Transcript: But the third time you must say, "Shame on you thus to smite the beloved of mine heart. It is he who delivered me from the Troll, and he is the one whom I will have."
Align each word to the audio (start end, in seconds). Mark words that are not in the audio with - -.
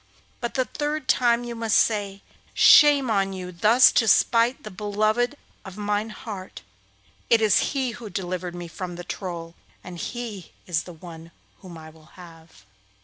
But 0.39 0.55
the 0.55 0.65
third 0.65 1.07
time 1.07 1.43
you 1.43 1.53
must 1.53 1.77
say, 1.77 2.23
"Shame 2.55 3.11
on 3.11 3.33
you 3.33 3.51
thus 3.51 3.91
to 3.91 4.07
smite 4.07 4.63
the 4.63 4.71
beloved 4.71 5.35
of 5.63 5.77
mine 5.77 6.09
heart. 6.09 6.63
It 7.29 7.39
is 7.39 7.59
he 7.75 7.91
who 7.91 8.09
delivered 8.09 8.55
me 8.55 8.67
from 8.67 8.95
the 8.95 9.03
Troll, 9.03 9.53
and 9.83 9.99
he 9.99 10.53
is 10.65 10.85
the 10.85 10.93
one 10.93 11.29
whom 11.59 11.77
I 11.77 11.91
will 11.91 12.07
have." 12.17 12.65